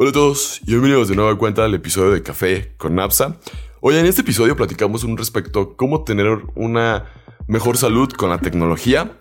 Hola 0.00 0.10
a 0.10 0.12
todos 0.12 0.60
y 0.62 0.66
bienvenidos 0.66 1.08
de 1.08 1.16
nuevo 1.16 1.28
a 1.28 1.36
cuenta 1.36 1.64
al 1.64 1.74
episodio 1.74 2.12
de 2.12 2.22
Café 2.22 2.72
con 2.76 2.94
Napsa. 2.94 3.36
Hoy 3.80 3.96
en 3.96 4.06
este 4.06 4.20
episodio 4.20 4.54
platicamos 4.54 5.02
un 5.02 5.16
respecto 5.16 5.60
a 5.60 5.76
cómo 5.76 6.04
tener 6.04 6.38
una 6.54 7.06
mejor 7.48 7.76
salud 7.76 8.08
con 8.12 8.30
la 8.30 8.38
tecnología, 8.38 9.18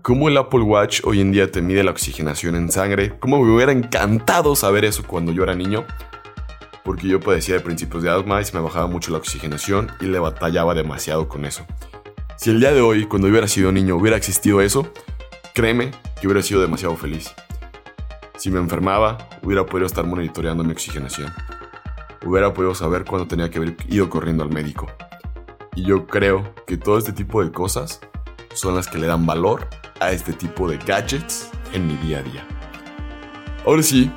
cómo 0.00 0.30
el 0.30 0.38
Apple 0.38 0.62
Watch 0.62 1.02
hoy 1.04 1.20
en 1.20 1.30
día 1.30 1.52
te 1.52 1.60
mide 1.60 1.84
la 1.84 1.90
oxigenación 1.90 2.56
en 2.56 2.72
sangre, 2.72 3.18
cómo 3.20 3.44
me 3.44 3.54
hubiera 3.54 3.72
encantado 3.72 4.56
saber 4.56 4.86
eso 4.86 5.02
cuando 5.06 5.30
yo 5.30 5.42
era 5.42 5.54
niño, 5.54 5.84
porque 6.86 7.06
yo 7.06 7.20
padecía 7.20 7.56
de 7.56 7.60
principios 7.60 8.02
de 8.02 8.08
asma 8.08 8.40
y 8.40 8.46
se 8.46 8.56
me 8.56 8.62
bajaba 8.62 8.86
mucho 8.86 9.10
la 9.10 9.18
oxigenación 9.18 9.90
y 10.00 10.06
le 10.06 10.20
batallaba 10.20 10.72
demasiado 10.72 11.28
con 11.28 11.44
eso. 11.44 11.66
Si 12.38 12.48
el 12.48 12.60
día 12.60 12.72
de 12.72 12.80
hoy, 12.80 13.04
cuando 13.04 13.28
yo 13.28 13.32
hubiera 13.32 13.46
sido 13.46 13.72
niño, 13.72 13.94
hubiera 13.96 14.16
existido 14.16 14.62
eso, 14.62 14.90
créeme 15.52 15.90
que 16.18 16.26
hubiera 16.28 16.40
sido 16.40 16.62
demasiado 16.62 16.96
feliz. 16.96 17.34
Si 18.44 18.50
me 18.50 18.60
enfermaba, 18.60 19.16
hubiera 19.40 19.64
podido 19.64 19.86
estar 19.86 20.04
monitoreando 20.04 20.62
mi 20.64 20.72
oxigenación. 20.72 21.32
Hubiera 22.26 22.52
podido 22.52 22.74
saber 22.74 23.06
cuándo 23.06 23.26
tenía 23.26 23.48
que 23.48 23.56
haber 23.56 23.74
ido 23.88 24.10
corriendo 24.10 24.42
al 24.42 24.50
médico. 24.50 24.86
Y 25.74 25.86
yo 25.86 26.06
creo 26.06 26.54
que 26.66 26.76
todo 26.76 26.98
este 26.98 27.14
tipo 27.14 27.42
de 27.42 27.50
cosas 27.50 28.00
son 28.52 28.74
las 28.74 28.86
que 28.86 28.98
le 28.98 29.06
dan 29.06 29.24
valor 29.24 29.66
a 29.98 30.12
este 30.12 30.34
tipo 30.34 30.68
de 30.68 30.76
gadgets 30.76 31.48
en 31.72 31.86
mi 31.86 31.96
día 31.96 32.18
a 32.18 32.22
día. 32.22 32.46
Ahora 33.64 33.82
sí, 33.82 34.12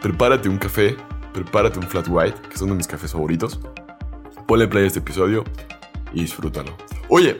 prepárate 0.00 0.48
un 0.48 0.58
café, 0.58 0.96
prepárate 1.34 1.80
un 1.80 1.88
flat 1.88 2.06
white, 2.08 2.40
que 2.48 2.56
son 2.56 2.68
de 2.68 2.76
mis 2.76 2.86
cafés 2.86 3.10
favoritos. 3.10 3.58
Ponle 4.46 4.68
play 4.68 4.84
a 4.84 4.86
este 4.86 5.00
episodio 5.00 5.42
y 6.12 6.20
disfrútalo. 6.20 6.70
Oye, 7.08 7.36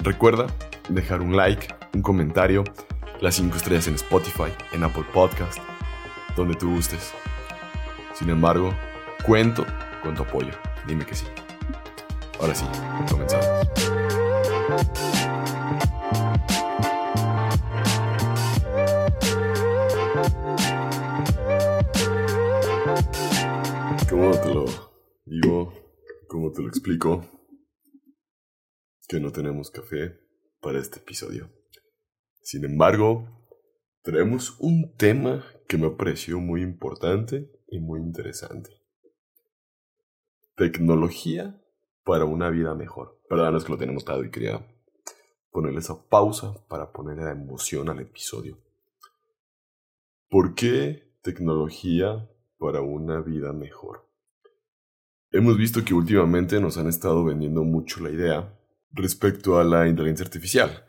recuerda 0.00 0.48
dejar 0.88 1.20
un 1.20 1.36
like, 1.36 1.68
un 1.94 2.02
comentario 2.02 2.64
las 3.20 3.34
5 3.34 3.56
estrellas 3.56 3.88
en 3.88 3.94
Spotify, 3.94 4.52
en 4.72 4.84
Apple 4.84 5.04
Podcast, 5.12 5.58
donde 6.36 6.54
tú 6.54 6.70
gustes. 6.70 7.12
Sin 8.14 8.30
embargo, 8.30 8.74
cuento 9.24 9.66
con 10.02 10.14
tu 10.14 10.22
apoyo. 10.22 10.52
Dime 10.86 11.04
que 11.04 11.14
sí. 11.14 11.26
Ahora 12.40 12.54
sí, 12.54 12.64
comenzamos. 13.10 13.68
¿Cómo 24.08 24.30
te 24.40 24.54
lo 24.54 24.64
digo? 25.24 25.72
¿Cómo 26.28 26.52
te 26.52 26.62
lo 26.62 26.68
explico? 26.68 27.24
Que 29.08 29.18
no 29.18 29.32
tenemos 29.32 29.70
café 29.70 30.20
para 30.60 30.78
este 30.78 30.98
episodio. 30.98 31.50
Sin 32.50 32.64
embargo, 32.64 33.28
traemos 34.00 34.56
un 34.58 34.96
tema 34.96 35.44
que 35.68 35.76
me 35.76 35.90
pareció 35.90 36.40
muy 36.40 36.62
importante 36.62 37.52
y 37.70 37.78
muy 37.78 38.00
interesante. 38.00 38.70
Tecnología 40.56 41.62
para 42.04 42.24
una 42.24 42.48
vida 42.48 42.74
mejor. 42.74 43.20
Perdón, 43.28 43.54
es 43.56 43.64
que 43.64 43.72
lo 43.72 43.76
tenemos 43.76 44.06
todo 44.06 44.24
y 44.24 44.30
quería 44.30 44.66
ponerle 45.50 45.80
esa 45.80 46.08
pausa 46.08 46.54
para 46.68 46.90
ponerle 46.90 47.24
la 47.24 47.32
emoción 47.32 47.90
al 47.90 48.00
episodio. 48.00 48.56
¿Por 50.30 50.54
qué 50.54 51.18
tecnología 51.20 52.30
para 52.56 52.80
una 52.80 53.20
vida 53.20 53.52
mejor? 53.52 54.08
Hemos 55.32 55.58
visto 55.58 55.84
que 55.84 55.92
últimamente 55.92 56.58
nos 56.62 56.78
han 56.78 56.86
estado 56.86 57.26
vendiendo 57.26 57.62
mucho 57.62 58.02
la 58.02 58.08
idea 58.08 58.58
respecto 58.92 59.58
a 59.58 59.64
la 59.64 59.86
inteligencia 59.86 60.24
artificial 60.24 60.87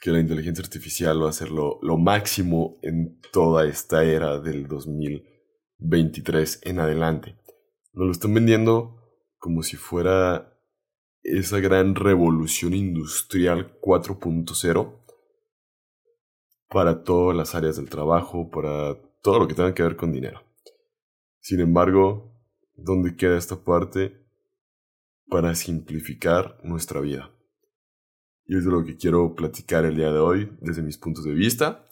que 0.00 0.10
la 0.10 0.18
inteligencia 0.18 0.64
artificial 0.64 1.22
va 1.22 1.28
a 1.28 1.32
ser 1.32 1.50
lo, 1.50 1.78
máximo 1.98 2.78
en 2.82 3.20
toda 3.32 3.66
esta 3.66 4.02
era 4.02 4.40
del 4.40 4.66
2023 4.66 6.60
en 6.64 6.80
adelante. 6.80 7.36
Nos 7.92 8.06
lo 8.06 8.12
están 8.12 8.32
vendiendo 8.32 8.96
como 9.36 9.62
si 9.62 9.76
fuera 9.76 10.58
esa 11.22 11.60
gran 11.60 11.94
revolución 11.94 12.72
industrial 12.72 13.78
4.0 13.80 14.96
para 16.68 17.04
todas 17.04 17.36
las 17.36 17.54
áreas 17.54 17.76
del 17.76 17.90
trabajo, 17.90 18.50
para 18.50 18.96
todo 19.22 19.40
lo 19.40 19.48
que 19.48 19.54
tenga 19.54 19.74
que 19.74 19.82
ver 19.82 19.96
con 19.96 20.12
dinero. 20.12 20.42
Sin 21.40 21.60
embargo, 21.60 22.40
¿dónde 22.74 23.16
queda 23.16 23.36
esta 23.36 23.64
parte 23.64 24.26
para 25.28 25.54
simplificar 25.54 26.58
nuestra 26.62 27.00
vida? 27.00 27.34
Y 28.50 28.56
es 28.56 28.64
de 28.64 28.72
lo 28.72 28.84
que 28.84 28.96
quiero 28.96 29.36
platicar 29.36 29.84
el 29.84 29.94
día 29.94 30.10
de 30.10 30.18
hoy 30.18 30.50
desde 30.60 30.82
mis 30.82 30.98
puntos 30.98 31.22
de 31.22 31.32
vista. 31.32 31.86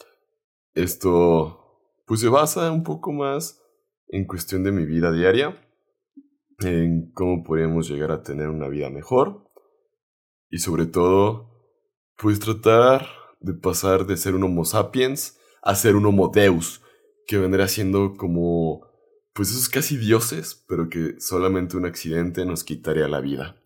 Esto 0.75 2.03
pues 2.05 2.19
se 2.19 2.29
basa 2.29 2.73
un 2.73 2.83
poco 2.83 3.13
más 3.13 3.63
en 4.09 4.27
cuestión 4.27 4.65
de 4.65 4.73
mi 4.73 4.85
vida 4.85 5.13
diaria, 5.13 5.57
en 6.59 7.13
cómo 7.13 7.45
podríamos 7.45 7.89
llegar 7.89 8.11
a 8.11 8.25
tener 8.25 8.49
una 8.49 8.67
vida 8.67 8.91
mejor 8.91 9.49
y 10.51 10.59
sobre 10.59 10.87
todo 10.87 11.49
pues 12.17 12.41
tratar 12.41 13.07
de 13.39 13.55
pasar 13.55 14.05
de 14.05 14.17
ser 14.17 14.35
un 14.35 14.43
homo 14.43 14.65
sapiens 14.65 15.39
a 15.63 15.77
ser 15.77 15.95
un 15.95 16.07
homo 16.07 16.27
deus, 16.27 16.83
que 17.29 17.39
vendrá 17.39 17.69
siendo 17.69 18.17
como 18.17 18.81
pues 19.33 19.51
esos 19.51 19.69
casi 19.69 19.97
dioses, 19.97 20.65
pero 20.67 20.89
que 20.89 21.21
solamente 21.21 21.77
un 21.77 21.87
accidente 21.87 22.45
nos 22.45 22.65
quitaría 22.65 23.07
la 23.07 23.21
vida. 23.21 23.63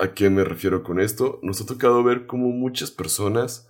¿A 0.00 0.14
qué 0.14 0.30
me 0.30 0.44
refiero 0.44 0.84
con 0.84 1.00
esto? 1.00 1.40
Nos 1.42 1.60
ha 1.60 1.66
tocado 1.66 2.04
ver 2.04 2.28
cómo 2.28 2.50
muchas 2.50 2.92
personas 2.92 3.68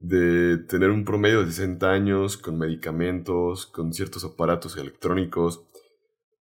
de 0.00 0.58
tener 0.58 0.90
un 0.90 1.04
promedio 1.04 1.44
de 1.44 1.52
60 1.52 1.88
años 1.88 2.36
con 2.36 2.58
medicamentos, 2.58 3.66
con 3.66 3.92
ciertos 3.92 4.24
aparatos 4.24 4.76
electrónicos 4.76 5.62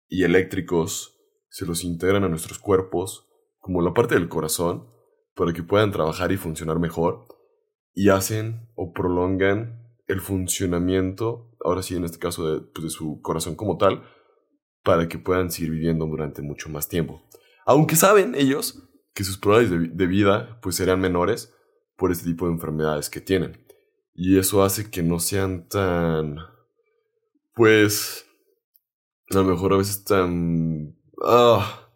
y 0.08 0.24
eléctricos, 0.24 1.16
se 1.48 1.68
los 1.68 1.84
integran 1.84 2.24
a 2.24 2.30
nuestros 2.30 2.58
cuerpos 2.58 3.28
como 3.60 3.84
la 3.84 3.94
parte 3.94 4.16
del 4.16 4.30
corazón 4.30 4.88
para 5.36 5.54
que 5.54 5.62
puedan 5.62 5.92
trabajar 5.92 6.32
y 6.32 6.38
funcionar 6.38 6.80
mejor 6.80 7.28
y 7.94 8.10
hacen 8.10 8.68
o 8.74 8.94
prolongan 8.94 9.96
el 10.08 10.22
funcionamiento, 10.22 11.52
ahora 11.64 11.84
sí 11.84 11.96
en 11.96 12.04
este 12.04 12.18
caso 12.18 12.50
de, 12.50 12.62
pues, 12.62 12.84
de 12.84 12.90
su 12.90 13.22
corazón 13.22 13.56
como 13.56 13.78
tal, 13.78 14.04
para 14.84 15.08
que 15.08 15.20
puedan 15.20 15.52
seguir 15.52 15.70
viviendo 15.70 16.08
durante 16.08 16.42
mucho 16.42 16.70
más 16.70 16.90
tiempo. 16.90 17.22
Aunque 17.68 17.96
saben 17.96 18.34
ellos 18.34 18.89
que 19.14 19.24
sus 19.24 19.38
probabilidades 19.38 19.97
de, 19.97 20.08
vida 20.08 20.59
pues 20.62 20.75
serán 20.75 21.02
menores 21.02 21.53
por 21.96 22.12
este 22.12 22.25
tipo 22.25 22.46
de 22.46 22.53
enfermedades 22.53 23.09
que 23.09 23.22
tienen. 23.22 23.66
Y 24.14 24.38
eso 24.38 24.64
hace 24.64 24.90
que 24.90 25.03
no 25.03 25.20
sean 25.20 25.68
tan, 25.68 26.38
pues, 27.53 28.25
a 29.31 29.36
lo 29.38 29.44
mejor 29.44 29.74
a 29.74 29.78
veces 29.78 30.03
tan, 30.03 30.98
ah, 31.24 31.90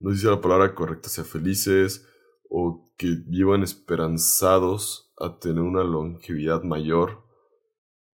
no 0.00 0.10
sé 0.10 0.18
si 0.18 0.26
la 0.26 0.40
palabra 0.40 0.74
correcta 0.74 1.08
sea 1.08 1.24
felices 1.24 2.06
o 2.48 2.92
que 2.96 3.16
vivan 3.26 3.62
esperanzados 3.62 5.12
a 5.18 5.38
tener 5.38 5.62
una 5.62 5.84
longevidad 5.84 6.62
mayor. 6.62 7.24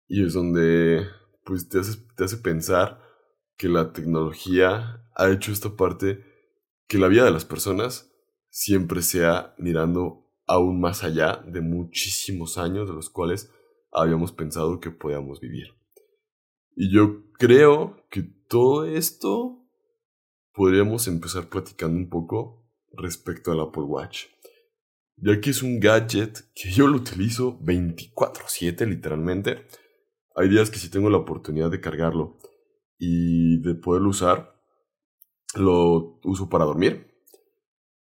Y 0.07 0.25
es 0.25 0.33
donde, 0.35 1.07
pues, 1.45 1.69
te 1.69 1.81
hace, 1.81 1.99
te 2.17 2.25
hace 2.25 2.39
pensar 2.39 3.03
que 3.57 3.69
la 3.69 3.93
tecnología 3.93 5.05
ha 5.15 5.29
hecho 5.31 5.53
esta 5.53 5.77
parte 5.77 6.25
que 6.87 6.99
la 6.99 7.09
vida 7.09 7.25
de 7.25 7.31
las 7.31 7.45
personas 7.45 8.08
siempre 8.59 9.03
sea 9.03 9.55
mirando 9.57 10.27
aún 10.45 10.81
más 10.81 11.05
allá 11.05 11.45
de 11.47 11.61
muchísimos 11.61 12.59
años 12.59 12.89
de 12.89 12.95
los 12.95 13.09
cuales 13.09 13.53
habíamos 13.93 14.33
pensado 14.33 14.81
que 14.81 14.91
podíamos 14.91 15.39
vivir. 15.39 15.69
Y 16.75 16.93
yo 16.93 17.31
creo 17.35 18.05
que 18.11 18.23
todo 18.49 18.85
esto 18.85 19.65
podríamos 20.53 21.07
empezar 21.07 21.49
platicando 21.49 21.97
un 21.97 22.09
poco 22.09 22.69
respecto 22.95 23.53
al 23.53 23.61
Apple 23.61 23.85
Watch. 23.85 24.25
Ya 25.15 25.41
que 25.41 25.51
es 25.51 25.63
un 25.63 25.79
gadget 25.79 26.53
que 26.53 26.73
yo 26.73 26.89
lo 26.89 26.97
utilizo 26.97 27.61
24/7 27.61 28.87
literalmente. 28.87 29.69
Hay 30.35 30.49
días 30.49 30.69
que 30.69 30.79
si 30.79 30.91
tengo 30.91 31.11
la 31.11 31.19
oportunidad 31.19 31.71
de 31.71 31.81
cargarlo 31.81 32.39
y 32.99 33.61
de 33.61 33.77
poderlo 33.77 34.09
usar, 34.09 34.61
lo 35.55 36.19
uso 36.25 36.49
para 36.49 36.65
dormir 36.65 37.09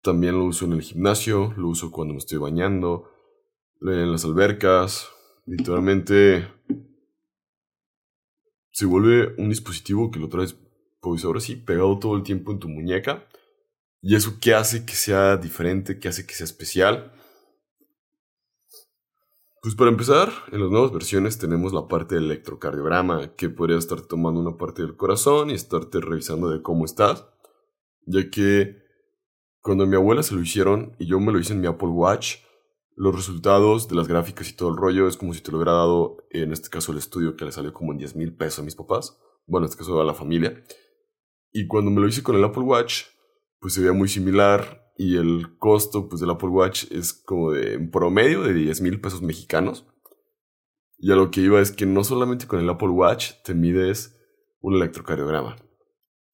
también 0.05 0.37
lo 0.37 0.45
uso 0.45 0.65
en 0.65 0.73
el 0.73 0.83
gimnasio, 0.83 1.53
lo 1.57 1.67
uso 1.67 1.91
cuando 1.91 2.13
me 2.13 2.19
estoy 2.19 2.37
bañando, 2.37 3.09
en 3.81 4.11
las 4.11 4.23
albercas. 4.23 5.09
Literalmente 5.47 6.47
se 8.71 8.85
vuelve 8.85 9.33
un 9.41 9.49
dispositivo 9.49 10.11
que 10.11 10.19
lo 10.19 10.29
traes, 10.29 10.55
pues 11.01 11.25
ahora 11.25 11.39
sí, 11.39 11.55
pegado 11.55 11.97
todo 11.97 12.15
el 12.15 12.23
tiempo 12.23 12.51
en 12.51 12.59
tu 12.59 12.69
muñeca. 12.69 13.27
¿Y 14.01 14.15
eso 14.15 14.37
qué 14.39 14.53
hace 14.53 14.85
que 14.85 14.93
sea 14.93 15.37
diferente? 15.37 15.99
¿Qué 15.99 16.07
hace 16.07 16.27
que 16.27 16.35
sea 16.35 16.45
especial? 16.45 17.11
Pues 19.63 19.73
para 19.73 19.89
empezar, 19.89 20.31
en 20.51 20.61
las 20.61 20.69
nuevas 20.69 20.93
versiones 20.93 21.39
tenemos 21.39 21.73
la 21.73 21.87
parte 21.87 22.13
del 22.13 22.25
electrocardiograma, 22.25 23.33
que 23.35 23.49
podría 23.49 23.79
estar 23.79 24.01
tomando 24.01 24.39
una 24.39 24.57
parte 24.57 24.83
del 24.83 24.95
corazón 24.95 25.49
y 25.49 25.55
estarte 25.55 25.99
revisando 25.99 26.51
de 26.51 26.61
cómo 26.61 26.85
estás, 26.85 27.25
ya 28.05 28.29
que 28.29 28.84
cuando 29.65 29.87
mi 29.87 29.95
abuela 29.95 30.21
se 30.21 30.35
lo 30.35 30.41
hicieron 30.41 30.95
y 30.99 31.07
yo 31.07 31.19
me 31.19 31.31
lo 31.31 31.39
hice 31.39 31.53
en 31.53 31.59
mi 31.59 31.65
Apple 31.65 31.87
Watch, 31.87 32.35
los 32.95 33.15
resultados 33.15 33.87
de 33.87 33.95
las 33.95 34.07
gráficas 34.07 34.47
y 34.47 34.55
todo 34.55 34.69
el 34.69 34.77
rollo 34.77 35.07
es 35.07 35.17
como 35.17 35.33
si 35.33 35.41
te 35.41 35.49
lo 35.49 35.57
hubiera 35.57 35.71
dado, 35.71 36.17
en 36.29 36.51
este 36.51 36.69
caso, 36.69 36.91
el 36.91 36.99
estudio 36.99 37.35
que 37.35 37.45
le 37.45 37.51
salió 37.51 37.73
como 37.73 37.91
en 37.91 37.97
10 37.97 38.15
mil 38.15 38.35
pesos 38.35 38.59
a 38.59 38.61
mis 38.61 38.75
papás, 38.75 39.19
bueno, 39.47 39.65
en 39.65 39.71
este 39.71 39.79
caso 39.79 39.99
a 39.99 40.05
la 40.05 40.13
familia. 40.13 40.63
Y 41.51 41.65
cuando 41.65 41.89
me 41.89 41.99
lo 41.99 42.07
hice 42.07 42.21
con 42.21 42.35
el 42.35 42.43
Apple 42.43 42.61
Watch, 42.61 43.05
pues 43.59 43.73
se 43.73 43.81
veía 43.81 43.93
muy 43.93 44.07
similar 44.07 44.93
y 44.97 45.17
el 45.17 45.57
costo 45.57 46.09
pues, 46.09 46.21
del 46.21 46.29
Apple 46.29 46.49
Watch 46.49 46.91
es 46.91 47.13
como 47.13 47.51
de 47.51 47.73
en 47.73 47.89
promedio 47.89 48.43
de 48.43 48.53
10 48.53 48.81
mil 48.81 49.01
pesos 49.01 49.23
mexicanos. 49.23 49.87
Y 50.99 51.11
a 51.11 51.15
lo 51.15 51.31
que 51.31 51.41
iba 51.41 51.59
es 51.59 51.71
que 51.71 51.87
no 51.87 52.03
solamente 52.03 52.45
con 52.45 52.59
el 52.59 52.69
Apple 52.69 52.89
Watch 52.89 53.31
te 53.43 53.55
mides 53.55 54.15
un 54.61 54.75
electrocardiograma. 54.75 55.55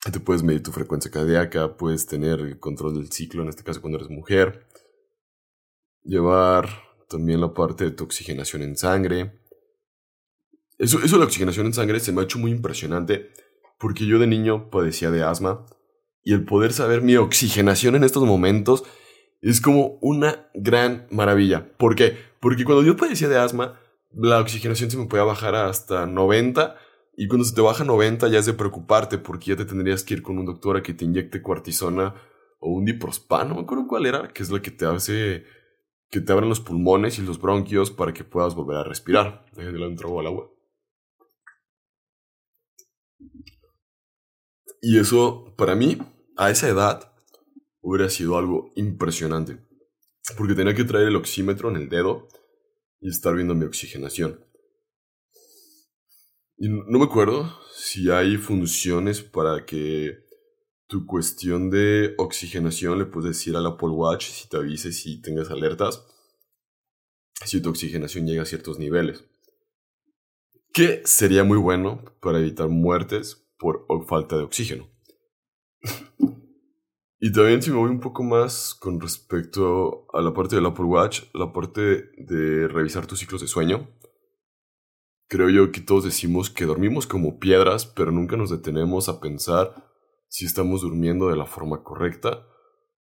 Te 0.09 0.19
puedes 0.19 0.41
medir 0.41 0.63
tu 0.63 0.71
frecuencia 0.71 1.11
cardíaca, 1.11 1.77
puedes 1.77 2.07
tener 2.07 2.59
control 2.59 2.95
del 2.95 3.11
ciclo, 3.11 3.43
en 3.43 3.49
este 3.49 3.63
caso 3.63 3.81
cuando 3.81 3.99
eres 3.99 4.09
mujer. 4.09 4.65
Llevar 6.03 6.69
también 7.07 7.39
la 7.39 7.53
parte 7.53 7.83
de 7.83 7.91
tu 7.91 8.05
oxigenación 8.05 8.63
en 8.63 8.75
sangre. 8.75 9.39
Eso, 10.79 10.97
eso 11.03 11.15
de 11.15 11.19
la 11.19 11.25
oxigenación 11.25 11.67
en 11.67 11.73
sangre 11.73 11.99
se 11.99 12.11
me 12.11 12.21
ha 12.21 12.23
hecho 12.23 12.39
muy 12.39 12.49
impresionante 12.49 13.31
porque 13.77 14.07
yo 14.07 14.17
de 14.17 14.25
niño 14.25 14.71
padecía 14.71 15.11
de 15.11 15.23
asma 15.23 15.65
y 16.23 16.33
el 16.33 16.45
poder 16.45 16.73
saber 16.73 17.01
mi 17.01 17.15
oxigenación 17.17 17.95
en 17.95 18.03
estos 18.03 18.23
momentos 18.23 18.83
es 19.41 19.61
como 19.61 19.99
una 20.01 20.49
gran 20.55 21.07
maravilla. 21.11 21.71
¿Por 21.77 21.95
qué? 21.95 22.17
Porque 22.39 22.65
cuando 22.65 22.83
yo 22.83 22.95
padecía 22.95 23.27
de 23.27 23.37
asma, 23.37 23.79
la 24.13 24.39
oxigenación 24.39 24.89
se 24.89 24.97
me 24.97 25.05
podía 25.05 25.23
bajar 25.23 25.55
hasta 25.55 26.07
90 26.07 26.75
y 27.13 27.27
cuando 27.27 27.45
se 27.45 27.53
te 27.53 27.61
baja 27.61 27.83
90 27.83 28.27
ya 28.29 28.39
es 28.39 28.45
de 28.45 28.53
preocuparte 28.53 29.17
porque 29.17 29.51
ya 29.51 29.55
te 29.55 29.65
tendrías 29.65 30.03
que 30.03 30.15
ir 30.15 30.23
con 30.23 30.37
un 30.37 30.45
doctor 30.45 30.77
a 30.77 30.83
que 30.83 30.93
te 30.93 31.05
inyecte 31.05 31.41
cortisona 31.41 32.15
o 32.59 32.71
un 32.71 32.85
diprospan, 32.85 33.49
no 33.49 33.55
me 33.55 33.61
acuerdo 33.61 33.87
cuál 33.87 34.05
era, 34.05 34.27
que 34.29 34.43
es 34.43 34.51
la 34.51 34.61
que 34.61 34.71
te 34.71 34.85
hace 34.85 35.43
que 36.11 36.19
te 36.19 36.31
abran 36.33 36.49
los 36.49 36.59
pulmones 36.59 37.17
y 37.17 37.21
los 37.21 37.39
bronquios 37.39 37.89
para 37.89 38.13
que 38.13 38.25
puedas 38.25 38.53
volver 38.53 38.77
a 38.77 38.83
respirar. 38.83 39.45
Déjenle 39.55 39.87
un 39.87 39.95
trago 39.95 40.19
al 40.19 40.27
agua. 40.27 40.51
Y 44.81 44.99
eso, 44.99 45.55
para 45.57 45.73
mí, 45.73 45.97
a 46.35 46.49
esa 46.49 46.67
edad, 46.67 47.13
hubiera 47.79 48.09
sido 48.09 48.37
algo 48.37 48.73
impresionante. 48.75 49.59
Porque 50.37 50.53
tenía 50.53 50.75
que 50.75 50.83
traer 50.83 51.07
el 51.07 51.15
oxímetro 51.15 51.69
en 51.69 51.77
el 51.77 51.87
dedo 51.87 52.27
y 52.99 53.09
estar 53.09 53.33
viendo 53.33 53.55
mi 53.55 53.65
oxigenación. 53.65 54.43
Y 56.63 56.69
no 56.69 56.99
me 56.99 57.05
acuerdo 57.05 57.51
si 57.73 58.11
hay 58.11 58.37
funciones 58.37 59.23
para 59.23 59.65
que 59.65 60.19
tu 60.85 61.07
cuestión 61.07 61.71
de 61.71 62.13
oxigenación 62.19 62.99
le 62.99 63.05
puedes 63.05 63.29
decir 63.29 63.55
al 63.55 63.65
Apple 63.65 63.89
Watch 63.89 64.27
si 64.27 64.47
te 64.47 64.57
avise 64.57 64.91
si 64.91 65.19
tengas 65.23 65.49
alertas, 65.49 66.05
si 67.43 67.61
tu 67.63 67.71
oxigenación 67.71 68.27
llega 68.27 68.43
a 68.43 68.45
ciertos 68.45 68.77
niveles. 68.77 69.25
Que 70.71 71.01
sería 71.03 71.43
muy 71.43 71.57
bueno 71.57 72.05
para 72.21 72.37
evitar 72.37 72.69
muertes 72.69 73.43
por 73.57 73.87
falta 74.07 74.37
de 74.37 74.43
oxígeno. 74.43 74.87
y 77.19 77.31
también 77.31 77.63
si 77.63 77.71
me 77.71 77.77
voy 77.77 77.89
un 77.89 78.01
poco 78.01 78.21
más 78.21 78.75
con 78.75 79.01
respecto 79.01 80.05
a 80.13 80.21
la 80.21 80.31
parte 80.31 80.57
del 80.57 80.67
Apple 80.67 80.85
Watch, 80.85 81.23
la 81.33 81.51
parte 81.51 82.11
de 82.17 82.67
revisar 82.67 83.07
tus 83.07 83.17
ciclos 83.17 83.41
de 83.41 83.47
sueño. 83.47 83.89
Creo 85.31 85.49
yo 85.49 85.71
que 85.71 85.79
todos 85.79 86.03
decimos 86.03 86.49
que 86.49 86.65
dormimos 86.65 87.07
como 87.07 87.39
piedras, 87.39 87.85
pero 87.85 88.11
nunca 88.11 88.35
nos 88.35 88.49
detenemos 88.49 89.07
a 89.07 89.21
pensar 89.21 89.89
si 90.27 90.45
estamos 90.45 90.81
durmiendo 90.81 91.29
de 91.29 91.37
la 91.37 91.45
forma 91.45 91.83
correcta 91.83 92.45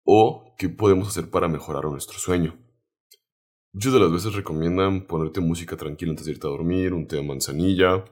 o 0.05 0.55
qué 0.57 0.69
podemos 0.69 1.09
hacer 1.09 1.29
para 1.29 1.49
mejorar 1.49 1.83
nuestro 1.83 2.17
sueño. 2.19 2.57
Muchas 3.73 3.91
de 3.91 3.99
las 3.99 4.09
veces 4.09 4.35
recomiendan 4.35 5.05
ponerte 5.05 5.41
música 5.41 5.75
tranquila 5.75 6.11
antes 6.11 6.25
de 6.25 6.31
irte 6.31 6.47
a 6.47 6.51
dormir, 6.51 6.93
un 6.93 7.07
té 7.07 7.17
de 7.17 7.23
manzanilla, 7.23 8.05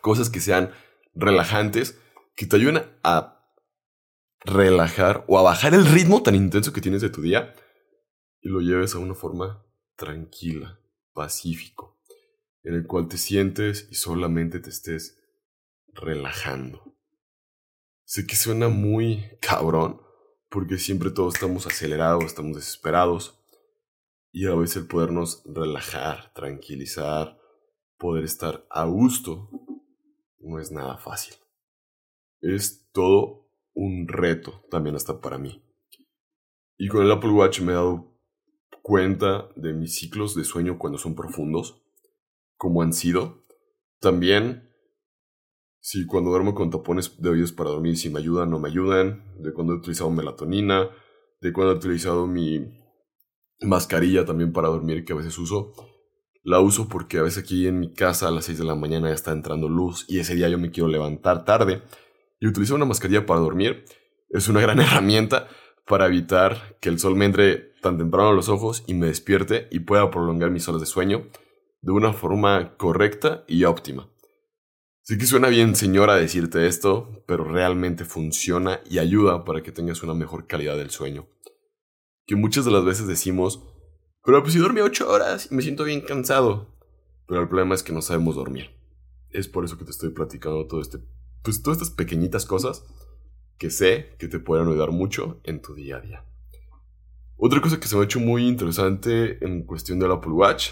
cosas 0.00 0.28
que 0.28 0.40
sean 0.40 0.72
relajantes 1.14 1.96
que 2.34 2.46
te 2.46 2.56
ayuden 2.56 2.82
a 3.04 3.48
relajar 4.40 5.24
o 5.28 5.38
a 5.38 5.42
bajar 5.42 5.72
el 5.74 5.86
ritmo 5.86 6.24
tan 6.24 6.34
intenso 6.34 6.72
que 6.72 6.80
tienes 6.80 7.00
de 7.00 7.10
tu 7.10 7.22
día 7.22 7.54
y 8.40 8.48
lo 8.48 8.58
lleves 8.58 8.96
a 8.96 8.98
una 8.98 9.14
forma 9.14 9.64
tranquila, 9.94 10.80
pacífico, 11.12 11.93
en 12.64 12.74
el 12.74 12.86
cual 12.86 13.08
te 13.08 13.18
sientes 13.18 13.86
y 13.90 13.94
solamente 13.94 14.58
te 14.58 14.70
estés 14.70 15.22
relajando. 15.92 16.96
Sé 18.04 18.26
que 18.26 18.36
suena 18.36 18.68
muy 18.68 19.24
cabrón, 19.40 20.00
porque 20.48 20.78
siempre 20.78 21.10
todos 21.10 21.34
estamos 21.34 21.66
acelerados, 21.66 22.24
estamos 22.24 22.56
desesperados, 22.56 23.40
y 24.32 24.46
a 24.46 24.54
veces 24.54 24.78
el 24.78 24.86
podernos 24.88 25.42
relajar, 25.46 26.32
tranquilizar, 26.34 27.38
poder 27.98 28.24
estar 28.24 28.66
a 28.70 28.84
gusto 28.84 29.48
no 30.40 30.58
es 30.58 30.72
nada 30.72 30.98
fácil. 30.98 31.34
Es 32.40 32.90
todo 32.92 33.48
un 33.74 34.08
reto 34.08 34.64
también 34.70 34.96
hasta 34.96 35.20
para 35.20 35.38
mí. 35.38 35.62
Y 36.76 36.88
con 36.88 37.02
el 37.02 37.12
Apple 37.12 37.30
Watch 37.30 37.60
me 37.60 37.72
he 37.72 37.76
dado 37.76 38.18
cuenta 38.82 39.48
de 39.56 39.72
mis 39.72 39.96
ciclos 39.96 40.34
de 40.34 40.44
sueño 40.44 40.78
cuando 40.78 40.98
son 40.98 41.14
profundos, 41.14 41.83
como 42.56 42.82
han 42.82 42.92
sido. 42.92 43.44
También 44.00 44.74
si 45.84 46.06
cuando 46.06 46.30
duermo 46.30 46.54
con 46.54 46.70
tapones 46.70 47.20
de 47.20 47.28
oídos 47.28 47.52
para 47.52 47.68
dormir, 47.68 47.98
si 47.98 48.08
me 48.08 48.18
ayudan 48.18 48.48
o 48.48 48.50
no 48.52 48.58
me 48.58 48.70
ayudan, 48.70 49.22
de 49.38 49.52
cuando 49.52 49.74
he 49.74 49.76
utilizado 49.76 50.10
melatonina, 50.10 50.88
de 51.42 51.52
cuando 51.52 51.74
he 51.74 51.76
utilizado 51.76 52.26
mi 52.26 52.66
mascarilla 53.60 54.24
también 54.24 54.50
para 54.54 54.68
dormir 54.68 55.04
que 55.04 55.12
a 55.12 55.16
veces 55.16 55.36
uso. 55.38 55.74
La 56.42 56.60
uso 56.60 56.88
porque 56.88 57.18
a 57.18 57.22
veces 57.22 57.42
aquí 57.42 57.66
en 57.66 57.80
mi 57.80 57.92
casa 57.92 58.28
a 58.28 58.30
las 58.30 58.46
6 58.46 58.60
de 58.60 58.64
la 58.64 58.74
mañana 58.74 59.08
ya 59.08 59.14
está 59.14 59.32
entrando 59.32 59.68
luz 59.68 60.06
y 60.08 60.20
ese 60.20 60.34
día 60.34 60.48
yo 60.48 60.58
me 60.58 60.70
quiero 60.70 60.88
levantar 60.88 61.44
tarde. 61.44 61.82
Y 62.40 62.46
utilizar 62.46 62.76
una 62.76 62.86
mascarilla 62.86 63.26
para 63.26 63.40
dormir 63.40 63.84
es 64.30 64.48
una 64.48 64.62
gran 64.62 64.80
herramienta 64.80 65.48
para 65.86 66.06
evitar 66.06 66.78
que 66.80 66.88
el 66.88 66.98
sol 66.98 67.14
me 67.14 67.26
entre 67.26 67.74
tan 67.82 67.98
temprano 67.98 68.30
a 68.30 68.34
los 68.34 68.48
ojos 68.48 68.84
y 68.86 68.94
me 68.94 69.08
despierte 69.08 69.68
y 69.70 69.80
pueda 69.80 70.10
prolongar 70.10 70.50
mis 70.50 70.66
horas 70.66 70.80
de 70.80 70.86
sueño 70.86 71.26
de 71.84 71.92
una 71.92 72.14
forma 72.14 72.76
correcta 72.78 73.44
y 73.46 73.64
óptima. 73.64 74.08
Sí 75.02 75.18
que 75.18 75.26
suena 75.26 75.48
bien, 75.48 75.76
señora, 75.76 76.16
decirte 76.16 76.66
esto, 76.66 77.22
pero 77.26 77.44
realmente 77.44 78.06
funciona 78.06 78.80
y 78.88 78.98
ayuda 78.98 79.44
para 79.44 79.62
que 79.62 79.70
tengas 79.70 80.02
una 80.02 80.14
mejor 80.14 80.46
calidad 80.46 80.78
del 80.78 80.88
sueño. 80.88 81.28
Que 82.26 82.36
muchas 82.36 82.64
de 82.64 82.70
las 82.70 82.86
veces 82.86 83.06
decimos, 83.06 83.62
pero 84.24 84.40
pues 84.40 84.54
si 84.54 84.60
dormí 84.60 84.80
ocho 84.80 85.10
horas 85.10 85.48
y 85.50 85.54
me 85.54 85.60
siento 85.60 85.84
bien 85.84 86.00
cansado. 86.00 86.74
Pero 87.28 87.42
el 87.42 87.48
problema 87.48 87.74
es 87.74 87.82
que 87.82 87.92
no 87.92 88.00
sabemos 88.00 88.36
dormir. 88.36 88.70
Es 89.28 89.46
por 89.46 89.66
eso 89.66 89.76
que 89.76 89.84
te 89.84 89.90
estoy 89.90 90.08
platicando 90.08 90.66
todo 90.66 90.80
este, 90.80 91.00
pues 91.42 91.62
todas 91.62 91.82
estas 91.82 91.94
pequeñitas 91.94 92.46
cosas 92.46 92.82
que 93.58 93.68
sé 93.68 94.16
que 94.18 94.28
te 94.28 94.38
pueden 94.38 94.68
ayudar 94.68 94.90
mucho 94.90 95.38
en 95.44 95.60
tu 95.60 95.74
día 95.74 95.98
a 95.98 96.00
día. 96.00 96.24
Otra 97.36 97.60
cosa 97.60 97.78
que 97.78 97.88
se 97.88 97.94
me 97.94 98.00
ha 98.00 98.04
hecho 98.06 98.20
muy 98.20 98.48
interesante 98.48 99.44
en 99.44 99.64
cuestión 99.64 99.98
del 99.98 100.12
Apple 100.12 100.32
Watch 100.32 100.70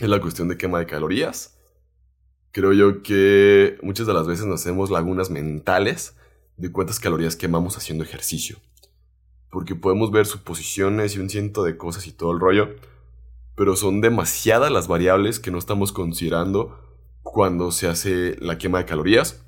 es 0.00 0.08
la 0.08 0.20
cuestión 0.20 0.48
de 0.48 0.56
quema 0.56 0.78
de 0.78 0.86
calorías. 0.86 1.58
Creo 2.52 2.72
yo 2.72 3.02
que 3.02 3.78
muchas 3.82 4.06
de 4.06 4.14
las 4.14 4.26
veces 4.26 4.46
nos 4.46 4.60
hacemos 4.60 4.90
lagunas 4.90 5.30
mentales 5.30 6.16
de 6.56 6.72
cuántas 6.72 7.00
calorías 7.00 7.36
quemamos 7.36 7.76
haciendo 7.76 8.04
ejercicio 8.04 8.58
porque 9.50 9.74
podemos 9.74 10.10
ver 10.10 10.26
suposiciones 10.26 11.16
y 11.16 11.20
un 11.20 11.30
ciento 11.30 11.62
de 11.62 11.76
cosas 11.76 12.06
y 12.06 12.12
todo 12.12 12.32
el 12.32 12.40
rollo, 12.40 12.76
pero 13.54 13.76
son 13.76 14.00
demasiadas 14.00 14.70
las 14.70 14.88
variables 14.88 15.40
que 15.40 15.50
no 15.50 15.58
estamos 15.58 15.92
considerando 15.92 16.78
cuando 17.22 17.72
se 17.72 17.88
hace 17.88 18.36
la 18.40 18.58
quema 18.58 18.78
de 18.78 18.84
calorías. 18.84 19.44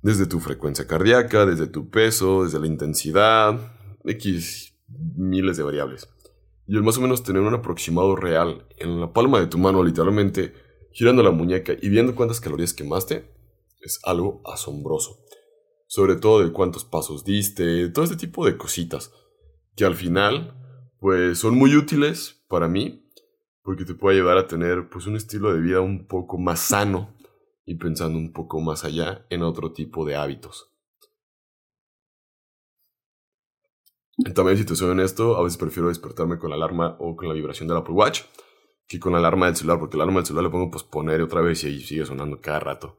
Desde 0.00 0.26
tu 0.26 0.40
frecuencia 0.40 0.86
cardíaca, 0.86 1.46
desde 1.46 1.66
tu 1.66 1.90
peso, 1.90 2.44
desde 2.44 2.58
la 2.58 2.66
intensidad, 2.66 3.72
X 4.04 4.74
miles 4.88 5.56
de 5.56 5.62
variables. 5.62 6.08
Y 6.66 6.76
el 6.76 6.82
más 6.82 6.98
o 6.98 7.00
menos 7.00 7.22
tener 7.22 7.42
un 7.42 7.54
aproximado 7.54 8.16
real 8.16 8.66
en 8.78 9.00
la 9.00 9.12
palma 9.12 9.40
de 9.40 9.46
tu 9.46 9.58
mano, 9.58 9.82
literalmente 9.82 10.54
girando 10.92 11.22
la 11.22 11.30
muñeca 11.30 11.74
y 11.80 11.88
viendo 11.88 12.14
cuántas 12.14 12.40
calorías 12.40 12.74
quemaste, 12.74 13.30
es 13.80 14.00
algo 14.04 14.40
asombroso 14.44 15.22
sobre 15.92 16.16
todo 16.16 16.42
de 16.42 16.52
cuántos 16.52 16.86
pasos 16.86 17.22
diste, 17.22 17.90
todo 17.90 18.06
este 18.06 18.16
tipo 18.16 18.46
de 18.46 18.56
cositas, 18.56 19.12
que 19.76 19.84
al 19.84 19.94
final, 19.94 20.56
pues 20.98 21.38
son 21.38 21.54
muy 21.54 21.76
útiles 21.76 22.42
para 22.48 22.66
mí, 22.66 23.06
porque 23.62 23.84
te 23.84 23.92
puede 23.92 24.16
ayudar 24.16 24.38
a 24.38 24.46
tener 24.46 24.88
pues 24.88 25.06
un 25.06 25.16
estilo 25.16 25.52
de 25.52 25.60
vida 25.60 25.82
un 25.82 26.06
poco 26.06 26.38
más 26.38 26.60
sano 26.60 27.14
y 27.66 27.74
pensando 27.74 28.16
un 28.16 28.32
poco 28.32 28.58
más 28.62 28.86
allá 28.86 29.26
en 29.28 29.42
otro 29.42 29.74
tipo 29.74 30.06
de 30.06 30.16
hábitos. 30.16 30.71
También 34.30 34.56
si 34.56 34.64
te 34.64 34.76
soy 34.76 34.90
honesto, 34.90 35.36
a 35.36 35.42
veces 35.42 35.58
prefiero 35.58 35.88
despertarme 35.88 36.38
con 36.38 36.50
la 36.50 36.56
alarma 36.56 36.96
o 37.00 37.16
con 37.16 37.28
la 37.28 37.34
vibración 37.34 37.68
del 37.68 37.78
Apple 37.78 37.94
Watch 37.94 38.22
que 38.92 39.00
con 39.00 39.12
la 39.12 39.18
alarma 39.18 39.46
del 39.46 39.56
celular, 39.56 39.78
porque 39.78 39.96
la 39.96 40.04
alarma 40.04 40.20
del 40.20 40.26
celular 40.26 40.44
le 40.44 40.50
pongo 40.50 40.70
posponer 40.70 41.22
otra 41.22 41.40
vez 41.40 41.64
y 41.64 41.68
ahí 41.68 41.80
sigue 41.80 42.04
sonando 42.04 42.40
cada 42.40 42.60
rato. 42.60 42.98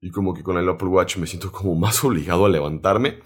Y 0.00 0.10
como 0.10 0.34
que 0.34 0.42
con 0.42 0.58
el 0.58 0.68
Apple 0.68 0.88
Watch 0.88 1.16
me 1.16 1.26
siento 1.26 1.52
como 1.52 1.74
más 1.78 2.02
obligado 2.04 2.44
a 2.44 2.48
levantarme. 2.48 3.20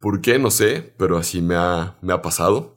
¿Por 0.00 0.20
qué? 0.20 0.38
No 0.38 0.50
sé, 0.50 0.94
pero 0.98 1.18
así 1.18 1.42
me 1.42 1.54
ha, 1.54 1.98
me 2.02 2.12
ha 2.12 2.22
pasado. 2.22 2.76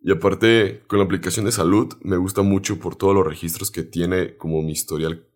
Y 0.00 0.12
aparte, 0.12 0.82
con 0.86 0.98
la 0.98 1.06
aplicación 1.06 1.46
de 1.46 1.52
salud, 1.52 1.94
me 2.02 2.18
gusta 2.18 2.42
mucho 2.42 2.78
por 2.78 2.94
todos 2.94 3.14
los 3.14 3.26
registros 3.26 3.70
que 3.70 3.82
tiene 3.82 4.36
como 4.36 4.60
mi 4.60 4.72
historial, 4.72 5.26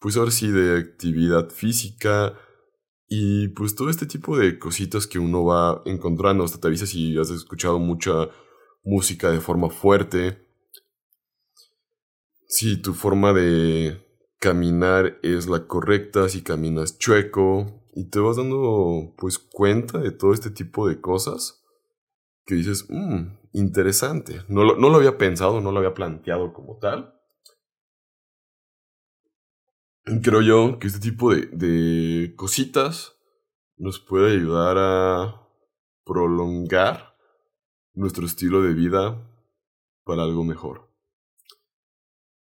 pues 0.00 0.16
ahora 0.16 0.32
sí, 0.32 0.48
de 0.50 0.78
actividad 0.78 1.50
física 1.50 2.36
y 3.08 3.48
pues 3.48 3.74
todo 3.74 3.90
este 3.90 4.06
tipo 4.06 4.36
de 4.36 4.58
cositas 4.58 5.06
que 5.06 5.18
uno 5.18 5.44
va 5.44 5.82
encontrando. 5.84 6.44
Hasta 6.44 6.58
te 6.58 6.68
avisa 6.68 6.86
si 6.86 7.18
has 7.18 7.30
escuchado 7.30 7.78
mucha 7.78 8.28
música 8.82 9.30
de 9.30 9.40
forma 9.40 9.70
fuerte. 9.70 10.46
Si 12.48 12.80
tu 12.80 12.94
forma 12.94 13.32
de 13.32 14.00
caminar 14.38 15.18
es 15.22 15.48
la 15.48 15.66
correcta, 15.66 16.28
si 16.28 16.42
caminas 16.42 16.98
chueco. 16.98 17.82
Y 17.96 18.10
te 18.10 18.18
vas 18.18 18.36
dando 18.36 19.14
pues 19.16 19.38
cuenta 19.38 19.98
de 19.98 20.10
todo 20.10 20.32
este 20.32 20.50
tipo 20.50 20.88
de 20.88 21.00
cosas 21.00 21.64
que 22.44 22.56
dices, 22.56 22.86
mmm, 22.88 23.36
interesante. 23.52 24.42
No 24.48 24.64
no 24.76 24.88
lo 24.88 24.96
había 24.96 25.16
pensado, 25.16 25.60
no 25.60 25.70
lo 25.70 25.78
había 25.78 25.94
planteado 25.94 26.52
como 26.52 26.78
tal. 26.78 27.13
Creo 30.22 30.42
yo 30.42 30.78
que 30.78 30.86
este 30.86 31.00
tipo 31.00 31.34
de, 31.34 32.34
cositas 32.36 33.16
nos 33.76 33.98
puede 33.98 34.36
ayudar 34.36 34.76
a 34.78 35.48
prolongar 36.04 37.16
nuestro 37.94 38.26
estilo 38.26 38.62
de 38.62 38.74
vida 38.74 39.26
para 40.04 40.24
algo 40.24 40.44
mejor. 40.44 40.90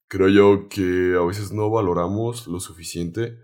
Creo 0.08 0.28
yo 0.28 0.68
que 0.68 1.14
a 1.16 1.24
veces 1.24 1.52
no 1.52 1.70
valoramos 1.70 2.48
lo 2.48 2.58
suficiente 2.58 3.38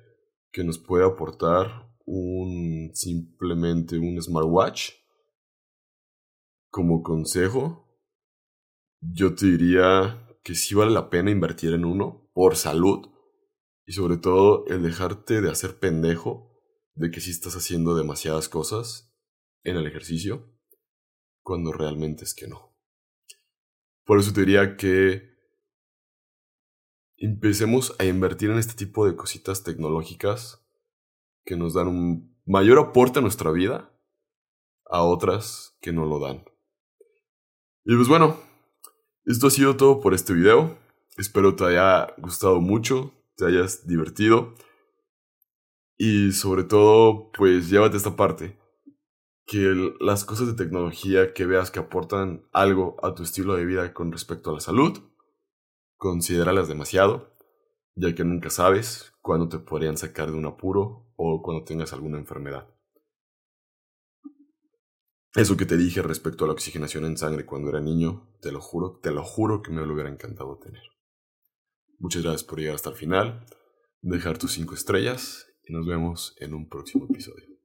que 0.51 0.65
nos 0.65 0.79
puede 0.79 1.07
aportar 1.07 1.95
un 2.05 2.91
simplemente 2.95 3.99
un 3.99 4.21
smartwatch 4.21 4.95
como 6.71 7.03
consejo, 7.03 7.87
yo 9.01 9.35
te 9.35 9.47
diría 9.47 10.27
que 10.43 10.55
sí 10.55 10.75
vale 10.75 10.91
la 10.91 11.09
pena 11.09 11.31
invertir 11.31 11.73
en 11.73 11.85
uno 11.85 12.29
por 12.35 12.57
salud 12.57 13.09
y 13.89 13.93
sobre 13.93 14.19
todo 14.19 14.67
el 14.67 14.83
dejarte 14.83 15.41
de 15.41 15.51
hacer 15.51 15.79
pendejo 15.79 16.55
de 16.95 17.11
que 17.11 17.23
sí 17.23 17.31
estás 17.31 17.57
haciendo 17.57 17.97
demasiadas 17.97 18.51
cosas 18.51 19.11
en 19.65 19.79
el 19.79 19.87
ejercicio 19.87 20.47
cuando 21.43 21.73
realmente 21.73 22.25
es 22.25 22.35
que 22.35 22.49
no. 22.49 22.77
Por 24.05 24.19
eso 24.19 24.35
te 24.35 24.41
diría 24.41 24.77
que 24.77 25.31
empecemos 27.17 27.97
a 27.99 28.05
invertir 28.05 28.51
en 28.51 28.59
este 28.59 28.75
tipo 28.75 29.07
de 29.07 29.17
cositas 29.17 29.65
tecnológicas 29.65 30.63
que 31.47 31.57
nos 31.57 31.73
dan 31.73 31.89
un 31.89 32.39
mayor 32.45 32.79
aporte 32.79 33.21
a 33.21 33.23
nuestra 33.23 33.51
vida 33.53 33.91
a 34.85 35.03
otras 35.03 35.79
que 35.81 35.95
no 35.95 36.05
lo 36.05 36.19
dan. 36.19 36.45
Y 37.87 37.97
pues 37.97 38.09
bueno, 38.09 38.39
esto 39.25 39.47
ha 39.47 39.51
sido 39.51 39.79
todo 39.79 40.01
por 40.01 40.13
este 40.13 40.35
video. 40.35 40.77
Espero 41.17 41.57
te 41.57 41.65
haya 41.65 42.15
gustado 42.19 42.61
mucho, 42.61 43.15
te 43.39 43.47
hayas 43.47 43.87
divertido. 43.87 44.55
Y 45.97 46.33
sobre 46.33 46.65
todo, 46.65 47.31
pues 47.33 47.71
llévate 47.71 47.97
esta 47.97 48.17
parte. 48.17 48.59
Que 49.47 49.95
las 50.01 50.25
cosas 50.25 50.49
de 50.49 50.53
tecnología 50.53 51.33
que 51.33 51.47
veas 51.47 51.71
que 51.71 51.79
aportan 51.79 52.47
algo 52.53 52.97
a 53.03 53.15
tu 53.15 53.23
estilo 53.23 53.55
de 53.55 53.65
vida 53.65 53.95
con 53.95 54.13
respecto 54.13 54.51
a 54.51 54.55
la 54.55 54.61
salud, 54.61 54.99
considéralas 55.97 56.69
demasiado, 56.69 57.35
ya 57.95 58.15
que 58.15 58.25
nunca 58.25 58.51
sabes 58.51 59.15
cuándo 59.23 59.49
te 59.49 59.59
podrían 59.59 59.97
sacar 59.97 60.31
de 60.31 60.37
un 60.37 60.45
apuro 60.45 61.07
o 61.17 61.41
cuando 61.41 61.65
tengas 61.65 61.95
alguna 61.95 62.19
enfermedad. 62.19 62.69
Eso 65.35 65.57
que 65.57 65.67
te 65.67 65.77
dije 65.77 66.03
respecto 66.03 66.45
a 66.45 66.49
la 66.49 66.55
oxigenación 66.55 67.05
en 67.05 67.17
sangre 67.17 67.47
cuando 67.47 67.71
era 67.71 67.81
niño, 67.81 68.29
te 68.43 68.53
lo 68.53 68.61
juro, 68.61 68.99
te 69.01 69.13
lo 69.13 69.23
juro 69.23 69.63
que 69.63 69.71
me 69.71 69.87
lo 69.87 69.95
hubiera 69.95 70.11
encantado 70.11 70.59
tener. 70.59 70.98
Muchas 71.99 72.23
gracias 72.23 72.45
por 72.45 72.61
llegar 72.61 72.77
hasta 72.77 72.91
el 72.91 72.97
final, 72.97 73.45
dejar 74.03 74.39
tus 74.39 74.53
5 74.53 74.75
estrellas 74.75 75.47
y 75.65 75.73
nos 75.73 75.87
vemos 75.87 76.35
en 76.39 76.55
un 76.55 76.69
próximo 76.69 77.07
episodio. 77.11 77.58